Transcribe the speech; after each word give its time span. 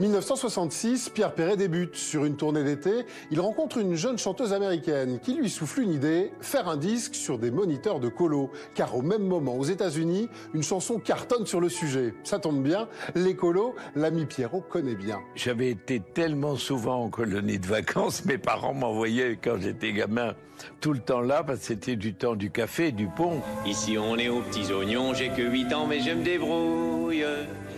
1966, 0.00 1.10
Pierre 1.10 1.34
Perret 1.34 1.58
débute 1.58 1.94
sur 1.94 2.24
une 2.24 2.36
tournée 2.36 2.64
d'été. 2.64 3.04
Il 3.30 3.38
rencontre 3.38 3.76
une 3.76 3.96
jeune 3.96 4.16
chanteuse 4.16 4.54
américaine 4.54 5.20
qui 5.20 5.34
lui 5.34 5.50
souffle 5.50 5.82
une 5.82 5.92
idée, 5.92 6.32
faire 6.40 6.68
un 6.68 6.78
disque 6.78 7.14
sur 7.14 7.38
des 7.38 7.50
moniteurs 7.50 8.00
de 8.00 8.08
colo. 8.08 8.50
Car 8.74 8.96
au 8.96 9.02
même 9.02 9.22
moment, 9.22 9.56
aux 9.56 9.64
États-Unis, 9.64 10.30
une 10.54 10.62
chanson 10.62 10.98
cartonne 10.98 11.44
sur 11.44 11.60
le 11.60 11.68
sujet. 11.68 12.14
Ça 12.24 12.38
tombe 12.38 12.62
bien, 12.62 12.88
les 13.14 13.36
colos, 13.36 13.74
l'ami 13.94 14.24
Pierrot 14.24 14.62
connaît 14.62 14.94
bien. 14.94 15.18
J'avais 15.34 15.68
été 15.68 16.00
tellement 16.00 16.56
souvent 16.56 17.04
en 17.04 17.10
colonie 17.10 17.58
de 17.58 17.66
vacances, 17.66 18.24
mes 18.24 18.38
parents 18.38 18.72
m'envoyaient 18.72 19.38
quand 19.42 19.58
j'étais 19.60 19.92
gamin 19.92 20.34
tout 20.80 20.92
le 20.92 20.98
temps 20.98 21.20
là, 21.20 21.42
parce 21.42 21.60
que 21.60 21.64
c'était 21.66 21.96
du 21.96 22.14
temps 22.14 22.36
du 22.36 22.50
café, 22.50 22.92
du 22.92 23.06
pont. 23.06 23.40
Ici 23.66 23.96
on 23.98 24.16
est 24.16 24.28
aux 24.28 24.40
petits 24.40 24.72
oignons, 24.72 25.14
j'ai 25.14 25.28
que 25.28 25.42
8 25.42 25.72
ans 25.72 25.86
mais 25.86 26.00
je 26.00 26.10
me 26.10 26.22
débrouille 26.22 26.99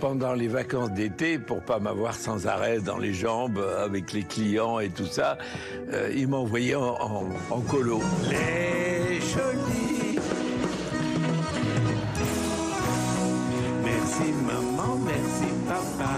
pendant 0.01 0.35
les 0.35 0.49
vacances 0.49 0.91
d'été, 0.91 1.39
pour 1.39 1.61
pas 1.61 1.79
m'avoir 1.79 2.15
sans 2.15 2.47
arrêt 2.47 2.81
dans 2.81 2.99
les 2.99 3.15
jambes 3.15 3.59
euh, 3.59 3.85
avec 3.85 4.13
les 4.13 4.25
clients 4.25 4.81
et 4.81 4.91
tout 4.91 5.07
ça, 5.07 5.39
euh, 5.93 6.11
ils 6.15 6.27
m'envoyaient 6.27 6.75
en, 6.75 6.97
en, 7.01 7.29
en, 7.51 7.61
colo. 7.61 8.01
Les 8.29 9.21
jolis. 9.21 10.19
Merci 13.85 14.33
maman, 14.45 14.97
merci 15.05 15.53
papa. 15.69 16.11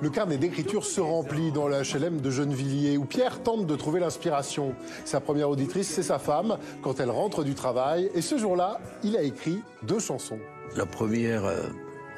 Le 0.00 0.08
carnet 0.08 0.38
d'écriture 0.38 0.86
se 0.86 1.02
remplit 1.02 1.52
dans 1.52 1.68
le 1.68 1.82
HLM 1.82 2.22
de 2.22 2.30
Gennevilliers 2.30 2.96
où 2.96 3.04
Pierre 3.04 3.42
tente 3.42 3.66
de 3.66 3.76
trouver 3.76 4.00
l'inspiration. 4.00 4.74
Sa 5.04 5.20
première 5.20 5.50
auditrice, 5.50 5.88
c'est 5.88 6.02
sa 6.02 6.18
femme, 6.18 6.56
quand 6.80 7.00
elle 7.00 7.10
rentre 7.10 7.44
du 7.44 7.54
travail. 7.54 8.10
Et 8.14 8.22
ce 8.22 8.38
jour-là, 8.38 8.80
il 9.04 9.18
a 9.18 9.22
écrit 9.22 9.60
deux 9.82 9.98
chansons. 9.98 10.38
La 10.76 10.86
première, 10.86 11.44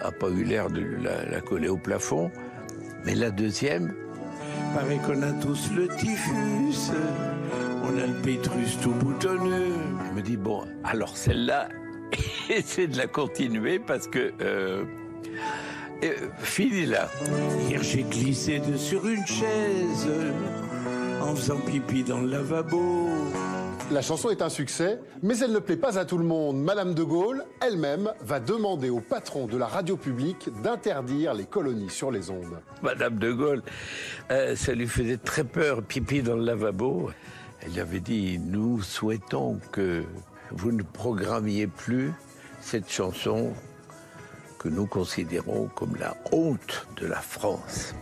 euh, 0.00 0.08
a 0.08 0.12
pas 0.12 0.28
eu 0.28 0.44
l'air 0.44 0.70
de 0.70 0.82
la, 1.30 1.40
coller 1.40 1.68
au 1.68 1.76
plafond. 1.76 2.30
Mais 3.04 3.14
la 3.14 3.30
deuxième, 3.30 3.94
paraît 4.74 4.98
qu'on 4.98 5.22
a 5.22 5.32
tous 5.32 5.70
le 5.72 5.88
typhus, 5.88 6.92
on 7.82 7.98
a 7.98 8.06
le 8.06 8.22
pétrus 8.22 8.78
tout 8.80 8.92
boutonneux. 8.92 9.74
Je 10.08 10.16
me 10.16 10.22
dis, 10.22 10.36
bon, 10.36 10.64
alors 10.84 11.16
celle-là, 11.16 11.68
essaie 12.48 12.86
de 12.86 12.96
la 12.96 13.06
continuer 13.06 13.78
parce 13.78 14.06
que... 14.06 14.32
Euh, 14.40 14.84
euh, 16.04 16.14
fini 16.38 16.86
là. 16.86 17.08
Hier 17.68 17.80
j'ai 17.80 18.02
glissé 18.02 18.58
de 18.58 18.76
sur 18.76 19.06
une 19.06 19.24
chaise 19.24 20.08
en 21.20 21.36
faisant 21.36 21.58
pipi 21.58 22.02
dans 22.02 22.20
le 22.20 22.28
lavabo. 22.28 23.08
La 23.90 24.00
chanson 24.00 24.30
est 24.30 24.40
un 24.40 24.48
succès, 24.48 25.00
mais 25.22 25.38
elle 25.38 25.52
ne 25.52 25.58
plaît 25.58 25.76
pas 25.76 25.98
à 25.98 26.04
tout 26.04 26.16
le 26.16 26.24
monde. 26.24 26.62
Madame 26.62 26.94
de 26.94 27.02
Gaulle, 27.02 27.44
elle-même, 27.60 28.10
va 28.22 28.40
demander 28.40 28.88
au 28.88 29.00
patron 29.00 29.46
de 29.46 29.58
la 29.58 29.66
radio 29.66 29.96
publique 29.96 30.48
d'interdire 30.62 31.34
les 31.34 31.44
colonies 31.44 31.90
sur 31.90 32.10
les 32.10 32.30
ondes. 32.30 32.60
Madame 32.82 33.18
de 33.18 33.32
Gaulle, 33.32 33.62
euh, 34.30 34.56
ça 34.56 34.72
lui 34.72 34.86
faisait 34.86 35.18
très 35.18 35.44
peur, 35.44 35.82
pipi 35.82 36.22
dans 36.22 36.36
le 36.36 36.44
lavabo. 36.44 37.10
Elle 37.60 37.78
avait 37.78 38.00
dit, 38.00 38.38
nous 38.38 38.80
souhaitons 38.82 39.58
que 39.72 40.04
vous 40.50 40.72
ne 40.72 40.82
programmiez 40.82 41.66
plus 41.66 42.12
cette 42.60 42.90
chanson 42.90 43.52
que 44.58 44.68
nous 44.68 44.86
considérons 44.86 45.68
comme 45.74 45.96
la 45.96 46.16
honte 46.30 46.86
de 46.96 47.06
la 47.06 47.20
France. 47.20 47.94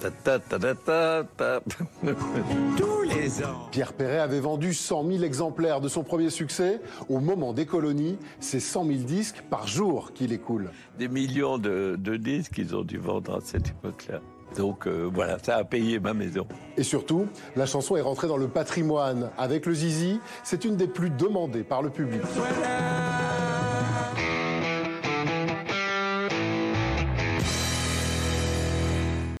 Tous 2.76 3.02
les 3.02 3.44
ans. 3.44 3.68
Pierre 3.70 3.92
Perret 3.92 4.18
avait 4.18 4.40
vendu 4.40 4.74
100 4.74 5.06
000 5.06 5.24
exemplaires 5.24 5.80
de 5.80 5.88
son 5.88 6.02
premier 6.02 6.30
succès. 6.30 6.80
Au 7.08 7.20
moment 7.20 7.52
des 7.52 7.66
colonies, 7.66 8.18
c'est 8.40 8.60
100 8.60 8.86
000 8.86 8.98
disques 9.00 9.42
par 9.50 9.66
jour 9.66 10.12
qu'il 10.12 10.32
écoule. 10.32 10.70
Des 10.98 11.08
millions 11.08 11.58
de, 11.58 11.96
disques 12.16 12.54
qu'ils 12.54 12.74
ont 12.74 12.82
dû 12.82 12.98
vendre 12.98 13.36
à 13.36 13.40
cette 13.42 13.68
époque-là. 13.68 14.20
Donc 14.56 14.86
euh, 14.86 15.08
voilà, 15.12 15.38
ça 15.38 15.56
a 15.56 15.64
payé 15.64 15.98
ma 15.98 16.12
maison. 16.12 16.46
Et 16.76 16.82
surtout, 16.82 17.26
la 17.56 17.64
chanson 17.64 17.96
est 17.96 18.02
rentrée 18.02 18.28
dans 18.28 18.36
le 18.36 18.48
patrimoine. 18.48 19.30
Avec 19.38 19.64
le 19.64 19.72
Zizi, 19.72 20.20
c'est 20.44 20.64
une 20.64 20.76
des 20.76 20.88
plus 20.88 21.10
demandées 21.10 21.64
par 21.64 21.82
le 21.82 21.88
public. 21.88 22.20
Voilà. 22.34 23.11